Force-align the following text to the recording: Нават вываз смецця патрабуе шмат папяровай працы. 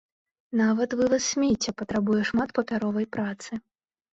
Нават 0.61 0.95
вываз 1.01 1.27
смецця 1.33 1.75
патрабуе 1.81 2.21
шмат 2.31 2.49
папяровай 2.59 3.05
працы. 3.19 3.51